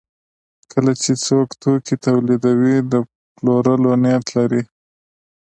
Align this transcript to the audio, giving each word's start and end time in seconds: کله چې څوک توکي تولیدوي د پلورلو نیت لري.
کله 0.71 0.91
چې 1.01 1.11
څوک 1.25 1.47
توکي 1.61 1.95
تولیدوي 2.05 2.75
د 2.91 2.93
پلورلو 3.35 3.91
نیت 4.03 4.25
لري. 4.37 4.61